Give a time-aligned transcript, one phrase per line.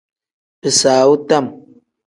[0.61, 1.45] Bisaawu tam.